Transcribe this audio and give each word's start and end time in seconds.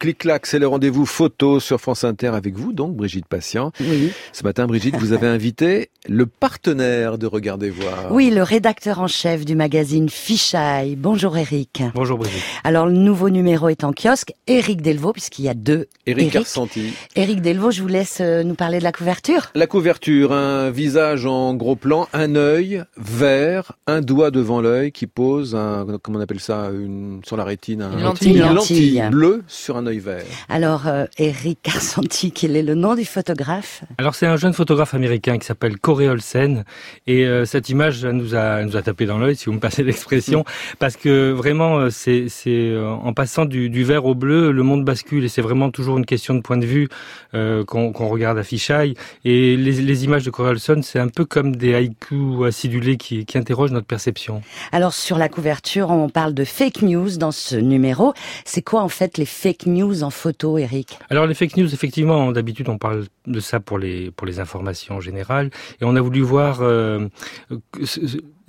Clic-clac, 0.00 0.46
c'est 0.46 0.60
le 0.60 0.68
rendez-vous 0.68 1.06
photo 1.06 1.58
sur 1.58 1.80
France 1.80 2.04
Inter 2.04 2.28
avec 2.28 2.54
vous, 2.54 2.72
donc 2.72 2.94
Brigitte 2.94 3.26
Patient. 3.26 3.72
Oui. 3.80 4.12
Ce 4.32 4.44
matin, 4.44 4.68
Brigitte, 4.68 4.94
vous 4.94 5.12
avez 5.12 5.26
invité 5.26 5.90
le 6.08 6.24
partenaire 6.26 7.18
de 7.18 7.26
Regardez 7.26 7.68
Voir. 7.68 8.12
Oui, 8.12 8.30
le 8.30 8.44
rédacteur 8.44 9.00
en 9.00 9.08
chef 9.08 9.44
du 9.44 9.56
magazine 9.56 10.08
Fichaille. 10.08 10.94
Bonjour 10.94 11.36
Eric. 11.36 11.82
Bonjour 11.96 12.16
Brigitte. 12.16 12.44
Alors 12.62 12.86
le 12.86 12.92
nouveau 12.92 13.28
numéro 13.28 13.68
est 13.70 13.82
en 13.82 13.92
kiosque. 13.92 14.34
Eric 14.46 14.82
Delvaux, 14.82 15.12
puisqu'il 15.12 15.46
y 15.46 15.48
a 15.48 15.54
deux. 15.54 15.88
Eric 16.06 16.36
Arsanti. 16.36 16.92
Eric 17.16 17.42
Delvaux, 17.42 17.72
je 17.72 17.82
vous 17.82 17.88
laisse 17.88 18.18
euh, 18.20 18.44
nous 18.44 18.54
parler 18.54 18.78
de 18.78 18.84
la 18.84 18.92
couverture. 18.92 19.50
La 19.56 19.66
couverture, 19.66 20.32
un 20.32 20.70
visage 20.70 21.26
en 21.26 21.54
gros 21.54 21.74
plan, 21.74 22.06
un 22.12 22.36
œil 22.36 22.84
vert, 22.96 23.72
un 23.88 24.00
doigt 24.00 24.30
devant 24.30 24.60
l'œil 24.60 24.92
qui 24.92 25.08
pose 25.08 25.56
un, 25.56 25.84
comment 26.00 26.20
on 26.20 26.22
appelle 26.22 26.38
ça, 26.38 26.70
une, 26.72 27.20
sur 27.26 27.36
la 27.36 27.42
rétine, 27.42 27.82
un, 27.82 27.98
une 27.98 28.04
lentille, 28.04 28.38
une 28.38 28.54
lentille 28.54 29.02
bleue 29.10 29.42
sur 29.48 29.76
un 29.76 29.87
œil 29.88 29.98
vert. 29.98 30.24
Alors, 30.48 30.86
euh, 30.86 31.06
Eric 31.18 31.58
Arsanti, 31.68 32.32
quel 32.32 32.56
est 32.56 32.62
le 32.62 32.74
nom 32.74 32.94
du 32.94 33.04
photographe? 33.04 33.82
Alors, 33.98 34.14
c'est 34.14 34.26
un 34.26 34.36
jeune 34.36 34.52
photographe 34.52 34.94
américain 34.94 35.38
qui 35.38 35.46
s'appelle 35.46 35.78
Corey 35.78 36.08
Olsen. 36.08 36.64
Et 37.06 37.26
euh, 37.26 37.44
cette 37.44 37.68
image 37.68 38.04
nous 38.04 38.34
a, 38.34 38.62
nous 38.62 38.76
a 38.76 38.82
tapé 38.82 39.06
dans 39.06 39.18
l'œil, 39.18 39.36
si 39.36 39.46
vous 39.46 39.52
me 39.52 39.60
passez 39.60 39.82
l'expression, 39.84 40.44
parce 40.78 40.96
que 40.96 41.32
vraiment, 41.32 41.78
euh, 41.78 41.90
c'est, 41.90 42.28
c'est 42.28 42.76
en 42.78 43.12
passant 43.12 43.44
du, 43.44 43.70
du, 43.70 43.84
vert 43.84 44.04
au 44.04 44.14
bleu, 44.14 44.52
le 44.52 44.62
monde 44.62 44.84
bascule. 44.84 45.24
Et 45.24 45.28
c'est 45.28 45.42
vraiment 45.42 45.70
toujours 45.70 45.98
une 45.98 46.06
question 46.06 46.34
de 46.34 46.40
point 46.40 46.58
de 46.58 46.66
vue 46.66 46.88
qu'on, 47.32 47.92
qu'on 47.92 48.08
regarde 48.08 48.38
à 48.38 48.42
Fichaille. 48.42 48.94
Et 49.24 49.56
les, 49.56 49.72
les 49.72 50.04
images 50.04 50.24
de 50.24 50.30
Corey 50.30 50.50
Olsen, 50.50 50.82
c'est 50.82 50.98
un 50.98 51.08
peu 51.08 51.24
comme 51.24 51.56
des 51.56 51.74
haïkus 51.74 52.46
acidulés 52.46 52.96
qui, 52.96 53.24
qui 53.24 53.38
interrogent 53.38 53.72
notre 53.72 53.86
perception. 53.86 54.42
Alors, 54.72 54.92
sur 54.92 55.18
la 55.18 55.28
couverture, 55.28 55.90
on 55.90 56.08
parle 56.08 56.34
de 56.34 56.44
fake 56.44 56.82
news 56.82 57.16
dans 57.16 57.32
ce 57.32 57.56
numéro. 57.56 58.12
C'est 58.44 58.62
quoi 58.62 58.82
en 58.82 58.88
fait 58.88 59.18
les 59.18 59.26
fake 59.26 59.66
news 59.66 59.77
en 59.82 60.10
photo, 60.10 60.58
Eric. 60.58 60.98
Alors 61.10 61.26
les 61.26 61.34
fake 61.34 61.56
news, 61.56 61.72
effectivement, 61.72 62.32
d'habitude 62.32 62.68
on 62.68 62.78
parle 62.78 63.06
de 63.26 63.40
ça 63.40 63.60
pour 63.60 63.78
les 63.78 64.10
pour 64.10 64.26
les 64.26 64.40
informations 64.40 65.00
générales, 65.00 65.50
et 65.80 65.84
on 65.84 65.96
a 65.96 66.00
voulu 66.00 66.20
voir 66.20 66.58
euh, 66.62 67.08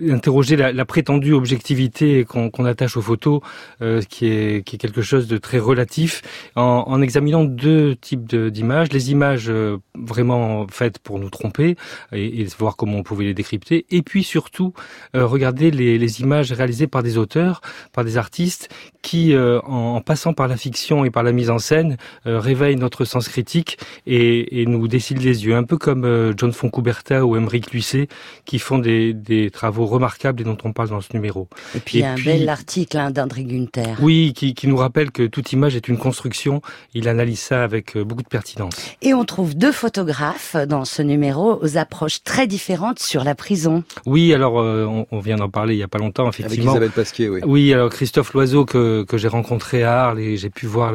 interroger 0.08 0.56
la, 0.56 0.72
la, 0.72 0.86
prétendue 0.86 1.34
objectivité 1.34 2.26
qu'on 2.26 2.66
attache 2.66 2.98
aux 2.98 3.02
photos, 3.02 3.42
euh, 3.82 4.02
qui, 4.02 4.28
est, 4.28 4.66
qui 4.66 4.76
est 4.76 4.80
quelque 4.80 5.02
chose 5.02 5.28
de 5.28 5.38
très 5.38 5.60
relatif, 5.60 6.22
en, 6.56 6.84
en 6.88 7.02
examinant 7.02 7.44
deux 7.44 7.96
types 7.96 8.26
d'images. 8.36 8.92
Les 8.92 9.12
images 9.12 9.50
euh, 9.50 9.78
vraiment 9.96 10.68
faites 10.70 11.00
pour 11.00 11.20
nous 11.20 11.30
tromper 11.30 11.76
et, 12.14 12.42
et, 12.42 12.48
voir 12.58 12.76
comment 12.76 12.98
on 12.98 13.04
pouvait 13.04 13.26
les 13.26 13.34
décrypter, 13.34 13.86
et 13.92 14.02
puis 14.02 14.24
surtout 14.24 14.74
euh, 15.16 15.26
regarder 15.26 15.72
les, 15.72 15.98
les, 15.98 16.22
images 16.22 16.52
réalisées 16.52 16.88
par 16.88 17.04
des 17.04 17.18
auteurs, 17.18 17.62
par 17.94 18.04
des 18.04 18.18
artistes, 18.18 18.70
qui, 19.02 19.34
euh, 19.34 19.60
en, 19.62 19.96
en, 19.96 20.02
passant 20.02 20.34
par 20.34 20.48
la 20.48 20.58
fiction 20.58 21.06
et 21.06 21.10
par 21.10 21.24
la 21.24 21.32
mise 21.32 21.50
en 21.50 21.60
scène, 21.60 21.98
euh, 22.26 22.40
réveillent 22.40 22.76
notre 22.76 23.06
sens 23.06 23.28
critique 23.30 23.78
et, 24.06 24.62
et 24.62 24.66
nous 24.66 24.88
décident 24.88 25.22
les 25.22 25.46
yeux, 25.46 25.56
un 25.56 25.64
peu 25.64 25.78
comme 25.78 26.34
John 26.38 26.52
Foncouberta 26.52 27.26
ou 27.26 27.36
Emeric 27.36 27.72
Lucet, 27.72 28.08
qui 28.46 28.60
font 28.60 28.80
des, 28.80 29.14
des 29.14 29.52
travaux 29.52 29.86
remarquable 29.90 30.42
et 30.42 30.44
dont 30.44 30.58
on 30.64 30.74
parle 30.74 30.90
dans 30.90 31.02
ce 31.02 31.14
numéro. 31.14 31.48
Et 31.76 31.80
puis, 31.80 32.00
et 32.00 32.06
un 32.06 32.16
bel 32.16 32.48
article 32.50 32.98
hein, 32.98 33.12
d'André 33.12 33.44
Gunther. 33.44 33.98
Oui, 34.02 34.34
qui, 34.36 34.54
qui, 34.54 34.68
nous 34.68 34.78
rappelle 34.78 35.12
que 35.12 35.28
toute 35.28 35.52
image 35.52 35.76
est 35.76 35.88
une 35.88 35.98
construction. 35.98 36.62
Il 36.94 37.08
analyse 37.08 37.40
ça 37.40 37.64
avec 37.64 37.96
euh, 37.96 38.04
beaucoup 38.04 38.24
de 38.24 38.28
pertinence. 38.28 38.74
Et 39.02 39.14
on 39.14 39.26
trouve 39.26 39.56
deux 39.56 39.72
photographes 39.72 40.56
dans 40.56 40.86
ce 40.86 41.02
numéro 41.02 41.60
aux 41.62 41.78
approches 41.78 42.24
très 42.24 42.48
différentes 42.48 43.00
sur 43.00 43.24
la 43.24 43.36
prison. 43.36 43.84
Oui, 44.06 44.34
alors 44.34 44.60
euh, 44.60 44.86
on, 44.86 45.08
on, 45.12 45.20
vient 45.20 45.38
d'en 45.38 45.50
parler 45.50 45.76
il 45.76 45.80
y 45.80 45.84
a 45.84 45.88
pas 45.88 46.00
longtemps, 46.00 46.30
effectivement. 46.30 46.72
Avec 46.72 46.84
Isabelle 46.84 46.92
Pasquier, 46.92 47.30
oui. 47.30 47.42
Oui, 47.46 47.74
alors 47.74 47.90
Christophe 47.90 48.34
Loiseau 48.34 48.66
que, 48.66 49.04
que 49.04 49.18
j'ai 49.18 49.28
rencontré 49.28 49.84
à 49.84 50.04
Arles 50.04 50.20
et 50.20 50.38
j'ai 50.38 50.50
pu 50.50 50.66
voir 50.66 50.94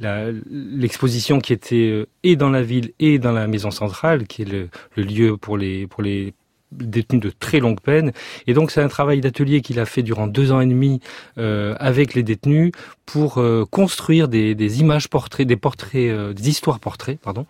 l'exposition 0.00 1.36
la, 1.36 1.38
la, 1.38 1.42
qui 1.42 1.52
était 1.52 1.76
euh, 1.76 2.06
et 2.22 2.36
dans 2.36 2.50
la 2.50 2.62
ville 2.62 2.92
et 2.98 3.18
dans 3.18 3.32
la 3.32 3.46
maison 3.46 3.70
centrale, 3.70 4.26
qui 4.26 4.42
est 4.42 4.50
le, 4.50 4.68
le 4.96 5.02
lieu 5.02 5.36
pour 5.36 5.56
les 5.56 5.86
pour 5.86 6.02
les 6.02 6.34
détenu 6.72 7.18
de 7.18 7.30
très 7.30 7.60
longue 7.60 7.80
peine. 7.80 8.12
Et 8.46 8.54
donc 8.54 8.70
c'est 8.70 8.82
un 8.82 8.88
travail 8.88 9.20
d'atelier 9.20 9.60
qu'il 9.60 9.78
a 9.80 9.86
fait 9.86 10.02
durant 10.02 10.26
deux 10.26 10.52
ans 10.52 10.60
et 10.60 10.66
demi 10.66 11.00
euh, 11.38 11.74
avec 11.78 12.14
les 12.14 12.22
détenus 12.22 12.72
pour 13.06 13.38
euh, 13.38 13.64
construire 13.68 14.28
des, 14.28 14.80
images 14.80 15.08
portraits, 15.08 15.46
des 15.46 15.56
portraits, 15.56 16.10
euh, 16.10 16.32
des 16.32 16.48
histoires 16.48 16.78
portraits, 16.78 17.18
pardon, 17.20 17.46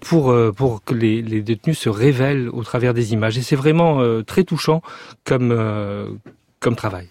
pour 0.00 0.34
pour 0.56 0.84
que 0.84 0.94
les, 0.94 1.22
les, 1.22 1.42
détenus 1.42 1.78
se 1.78 1.88
révèlent 1.88 2.48
au 2.48 2.62
travers 2.62 2.94
des 2.94 3.12
images. 3.12 3.38
Et 3.38 3.42
c'est 3.42 3.56
vraiment 3.56 4.00
très 4.22 4.44
touchant 4.44 4.82
comme 5.24 5.54
comme 6.60 6.76
travail. 6.76 7.08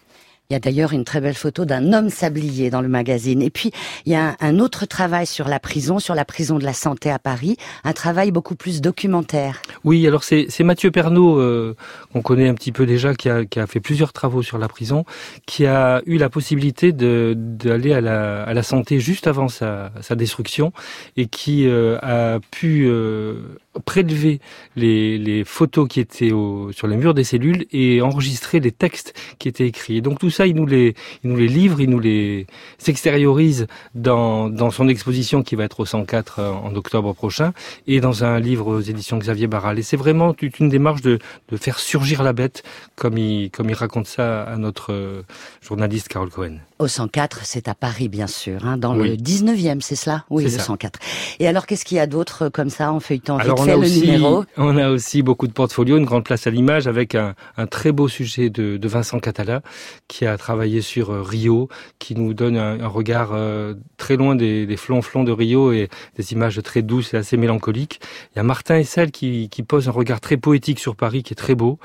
Il 0.49 0.53
y 0.53 0.55
a 0.55 0.59
d'ailleurs 0.59 0.93
une 0.93 1.05
très 1.05 1.21
belle 1.21 1.35
photo 1.35 1.65
d'un 1.65 1.91
homme 1.91 2.09
sablier 2.09 2.69
dans 2.69 2.81
le 2.81 2.87
magazine. 2.87 3.41
Et 3.41 3.49
puis, 3.49 3.71
il 4.05 4.11
y 4.11 4.15
a 4.15 4.35
un 4.39 4.59
autre 4.59 4.85
travail 4.85 5.25
sur 5.25 5.47
la 5.47 5.59
prison, 5.59 5.97
sur 5.97 6.13
la 6.13 6.23
prison 6.23 6.59
de 6.59 6.63
la 6.63 6.73
santé 6.73 7.09
à 7.09 7.17
Paris, 7.17 7.57
un 7.83 7.93
travail 7.93 8.29
beaucoup 8.29 8.55
plus 8.55 8.79
documentaire. 8.79 9.61
Oui, 9.83 10.05
alors 10.05 10.23
c'est 10.23 10.63
Mathieu 10.63 10.91
Pernaud, 10.91 11.39
euh, 11.39 11.75
qu'on 12.13 12.21
connaît 12.21 12.47
un 12.47 12.53
petit 12.53 12.71
peu 12.71 12.85
déjà, 12.85 13.15
qui 13.15 13.27
a, 13.27 13.45
fait 13.67 13.79
plusieurs 13.79 14.13
travaux 14.13 14.43
sur 14.43 14.59
la 14.59 14.67
prison, 14.67 15.03
qui 15.47 15.65
a 15.65 16.03
eu 16.05 16.17
la 16.17 16.29
possibilité 16.29 16.91
d'aller 16.91 17.93
à 17.93 18.01
la, 18.01 18.63
santé 18.63 18.99
juste 18.99 19.25
avant 19.25 19.47
sa, 19.47 19.91
destruction 20.11 20.71
et 21.17 21.25
qui 21.25 21.67
euh, 21.67 21.97
a 22.01 22.39
pu 22.51 22.85
euh, 22.85 23.57
prélever 23.83 24.39
les, 24.75 25.43
photos 25.43 25.87
qui 25.87 25.99
étaient 25.99 26.29
sur 26.29 26.87
les 26.87 26.97
murs 26.97 27.13
des 27.13 27.23
cellules 27.23 27.65
et 27.71 28.01
enregistrer 28.01 28.59
les 28.59 28.71
textes 28.71 29.13
qui 29.39 29.47
étaient 29.47 29.67
écrits. 29.67 29.97
Et 29.97 30.01
donc 30.01 30.19
tout 30.19 30.29
ça, 30.35 30.47
il 30.47 30.55
nous 30.55 30.65
les, 30.65 30.95
il 31.23 31.29
nous 31.31 31.37
les 31.37 31.47
livre, 31.47 31.81
il 31.81 31.89
nous 31.89 31.99
les 31.99 32.47
s'extériorise 32.77 33.67
dans, 33.93 34.49
dans 34.49 34.71
son 34.71 34.87
exposition 34.87 35.43
qui 35.43 35.55
va 35.55 35.63
être 35.63 35.79
au 35.79 35.85
104 35.85 36.39
euh, 36.39 36.51
en 36.51 36.75
octobre 36.75 37.13
prochain 37.13 37.53
et 37.87 37.99
dans 37.99 38.23
un 38.23 38.39
livre 38.39 38.67
aux 38.67 38.81
éditions 38.81 39.17
Xavier 39.17 39.47
Barral. 39.47 39.79
Et 39.79 39.83
c'est 39.83 39.97
vraiment 39.97 40.35
une 40.59 40.69
démarche 40.69 41.01
de, 41.01 41.19
de 41.49 41.57
faire 41.57 41.79
surgir 41.79 42.23
la 42.23 42.33
bête, 42.33 42.63
comme 42.95 43.17
il, 43.17 43.49
comme 43.51 43.69
il 43.69 43.75
raconte 43.75 44.07
ça 44.07 44.43
à 44.43 44.57
notre 44.57 44.91
euh, 44.93 45.21
journaliste 45.61 46.07
Carole 46.07 46.29
Cohen. 46.29 46.57
Au 46.77 46.87
104, 46.87 47.45
c'est 47.45 47.67
à 47.69 47.73
Paris, 47.73 48.09
bien 48.09 48.27
sûr, 48.27 48.65
hein, 48.65 48.77
dans 48.77 48.97
oui. 48.97 49.09
le 49.09 49.15
19e, 49.15 49.79
c'est 49.79 49.95
cela? 49.95 50.25
Oui, 50.29 50.43
le 50.43 50.49
ça. 50.49 50.59
104. 50.59 50.99
Et 51.39 51.47
alors, 51.47 51.65
qu'est-ce 51.65 51.85
qu'il 51.85 51.95
y 51.97 52.01
a 52.01 52.07
d'autre 52.07 52.49
comme 52.49 52.69
ça 52.69 52.91
en 52.91 52.99
feuilletant 52.99 53.37
alors, 53.37 53.55
vite 53.57 53.65
fait 53.65 53.71
on 53.71 53.73
a 53.73 53.77
le 53.77 53.87
aussi, 53.87 54.01
numéro? 54.01 54.43
On 54.57 54.77
a 54.77 54.89
aussi 54.89 55.21
beaucoup 55.21 55.47
de 55.47 55.53
portfolios, 55.53 55.97
une 55.97 56.05
grande 56.05 56.25
place 56.25 56.47
à 56.47 56.49
l'image 56.49 56.87
avec 56.87 57.15
un, 57.15 57.33
un, 57.55 57.65
très 57.65 57.93
beau 57.93 58.09
sujet 58.09 58.49
de, 58.49 58.75
de, 58.75 58.87
Vincent 58.87 59.19
Catala 59.19 59.61
qui 60.07 60.24
a 60.27 60.37
travaillé 60.37 60.81
sur 60.81 61.11
euh, 61.11 61.21
Rio, 61.21 61.69
qui 61.99 62.15
nous 62.15 62.33
donne 62.33 62.57
un, 62.57 62.79
un 62.79 62.87
regard 62.87 63.31
euh, 63.33 63.73
très 63.97 64.15
loin 64.17 64.35
des, 64.35 64.65
des 64.65 64.77
flonflons 64.77 65.23
de 65.23 65.31
Rio 65.31 65.71
et 65.71 65.89
des 66.17 66.33
images 66.33 66.61
très 66.63 66.81
douces 66.81 67.13
et 67.13 67.17
assez 67.17 67.37
mélancoliques. 67.37 67.99
Il 68.33 68.37
y 68.37 68.39
a 68.39 68.43
Martin 68.43 68.77
Essel 68.77 69.11
qui, 69.11 69.49
qui 69.49 69.63
pose 69.63 69.87
un 69.87 69.91
regard 69.91 70.19
très 70.21 70.37
poétique 70.37 70.79
sur 70.79 70.95
Paris 70.95 71.23
qui 71.23 71.33
est 71.33 71.35
très 71.35 71.55
beau. 71.55 71.79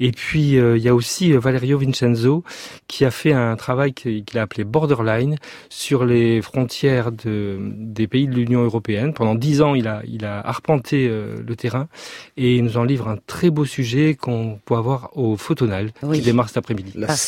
Et 0.00 0.10
puis, 0.12 0.58
euh, 0.58 0.76
il 0.76 0.82
y 0.82 0.88
a 0.88 0.94
aussi 0.94 1.32
Valerio 1.32 1.78
Vincenzo 1.78 2.44
qui 2.88 3.04
a 3.04 3.10
fait 3.10 3.32
un 3.32 3.56
travail 3.56 3.92
qu'il 3.92 4.24
a 4.38 4.42
appelé 4.42 4.64
Borderline 4.64 5.36
sur 5.68 6.04
les 6.04 6.40
frontières 6.42 7.12
de, 7.12 7.58
des 7.60 8.06
pays 8.06 8.26
de 8.26 8.34
l'Union 8.34 8.62
européenne. 8.62 9.12
Pendant 9.14 9.34
dix 9.34 9.62
ans, 9.62 9.74
il 9.74 9.88
a, 9.88 10.02
il 10.06 10.24
a 10.24 10.40
arpenté 10.46 11.06
euh, 11.08 11.36
le 11.46 11.56
terrain 11.56 11.88
et 12.36 12.56
il 12.56 12.64
nous 12.64 12.76
en 12.76 12.84
livre 12.84 13.08
un 13.08 13.18
très 13.26 13.50
beau 13.50 13.64
sujet 13.64 14.14
qu'on 14.14 14.58
peut 14.64 14.74
avoir 14.74 15.10
au 15.16 15.36
Photonal 15.36 15.90
Oui. 16.02 16.18
qui 16.18 16.24
démarre 16.24 16.48
cet 16.48 16.58
après-midi. 16.58 16.92
La 16.94 17.06
Parce 17.08 17.26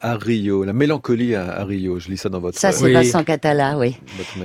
à 0.00 0.16
Rio, 0.16 0.64
la 0.64 0.72
mélancolie 0.72 1.34
à, 1.34 1.60
à 1.60 1.64
Rio. 1.64 1.98
Je 1.98 2.08
lis 2.08 2.16
ça 2.16 2.28
dans 2.28 2.40
votre, 2.40 2.58
Ça, 2.58 2.72
c'est 2.72 2.84
Oui. 2.84 2.92
Vincent 2.92 3.24
Catala, 3.24 3.78
oui. 3.78 3.96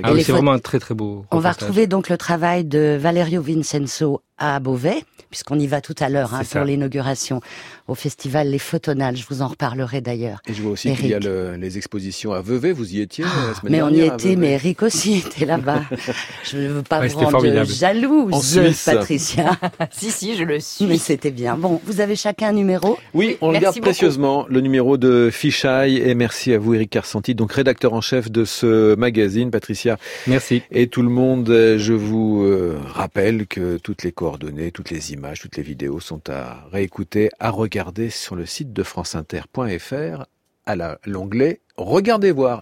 Ah 0.02 0.12
oui, 0.12 0.22
c'est 0.22 0.32
vraiment 0.32 0.52
un 0.52 0.58
très 0.58 0.78
très 0.78 0.94
beau. 0.94 1.24
On 1.30 1.38
va 1.38 1.52
retrouver 1.52 1.86
donc 1.86 2.08
le 2.08 2.16
travail 2.16 2.64
de 2.64 2.96
Valerio 3.00 3.42
Vincenzo 3.42 4.22
à 4.38 4.60
Beauvais, 4.60 5.02
puisqu'on 5.30 5.58
y 5.58 5.66
va 5.66 5.80
tout 5.80 5.94
à 6.00 6.08
l'heure 6.08 6.34
hein, 6.34 6.42
pour 6.50 6.62
l'inauguration 6.62 7.40
au 7.86 7.94
festival 7.94 8.50
Les 8.50 8.58
Photonales. 8.58 9.16
Je 9.16 9.24
vous 9.28 9.42
en 9.42 9.48
reparlerai 9.48 10.00
d'ailleurs. 10.00 10.40
Et 10.46 10.54
je 10.54 10.62
vois 10.62 10.72
aussi 10.72 10.92
qu'il 10.94 11.06
y 11.08 11.14
a 11.14 11.18
le- 11.18 11.56
les 11.56 11.76
expositions 11.78 12.32
à 12.32 12.40
Vevey. 12.42 12.72
Vous 12.72 12.94
y 12.94 13.00
étiez 13.00 13.24
la 13.24 13.54
semaine 13.54 13.72
Mais 13.72 13.82
on 13.82 13.88
y 13.90 14.00
était, 14.00 14.36
mais 14.36 14.52
Eric 14.52 14.82
aussi 14.82 15.18
était 15.26 15.44
là-bas. 15.46 15.82
Je 16.44 16.58
ne 16.58 16.68
veux 16.68 16.82
pas 16.82 17.00
Ouais, 17.00 17.08
vous 17.08 17.18
rendre 17.18 17.30
formidable. 17.32 17.66
jalouse, 17.70 18.34
En 18.34 18.40
Suisse. 18.40 18.84
Patricia. 18.84 19.58
Si, 19.90 20.10
si, 20.10 20.36
je 20.36 20.44
le 20.44 20.60
suis. 20.60 20.86
Mais 20.86 20.98
c'était 20.98 21.30
bien. 21.30 21.56
Bon, 21.56 21.80
vous 21.84 22.00
avez 22.00 22.14
chacun 22.16 22.48
un 22.48 22.52
numéro 22.52 22.98
Oui, 23.14 23.36
on 23.40 23.52
le 23.52 23.58
garde 23.58 23.74
beaucoup. 23.74 23.84
précieusement, 23.86 24.46
le 24.48 24.60
numéro 24.60 24.96
de 24.96 25.30
Fichaille. 25.32 25.96
Et 25.98 26.14
merci 26.14 26.52
à 26.52 26.58
vous, 26.58 26.74
Eric 26.74 26.90
Carsanti, 26.90 27.34
donc 27.34 27.52
rédacteur 27.52 27.94
en 27.94 28.00
chef 28.00 28.30
de 28.30 28.44
ce 28.44 28.94
magazine. 28.96 29.50
Patricia 29.50 29.96
Merci. 30.26 30.62
et 30.70 30.86
tout 30.88 31.02
le 31.02 31.08
monde, 31.08 31.48
euh, 31.50 31.78
je 31.78 31.92
vous 31.94 32.42
euh, 32.44 32.78
rappelle 32.92 33.46
que 33.46 33.78
toutes 33.78 34.02
les 34.04 34.12
coordonnées, 34.12 34.70
toutes 34.72 34.90
les 34.90 35.12
images, 35.12 35.17
toutes 35.40 35.56
les 35.56 35.62
vidéos 35.62 36.00
sont 36.00 36.28
à 36.30 36.66
réécouter, 36.70 37.30
à 37.38 37.50
regarder 37.50 38.10
sur 38.10 38.36
le 38.36 38.46
site 38.46 38.72
de 38.72 38.82
franceinter.fr 38.82 40.26
à 40.66 40.98
l'onglet 41.06 41.60
Regardez 41.78 42.32
voir. 42.32 42.56